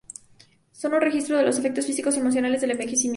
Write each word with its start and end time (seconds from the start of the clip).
Son 0.71 0.95
un 0.95 1.01
registro 1.03 1.37
de 1.37 1.43
los 1.43 1.59
efectos 1.59 1.85
físicos 1.85 2.17
y 2.17 2.21
emocionales 2.21 2.61
del 2.61 2.71
envejecimiento. 2.71 3.09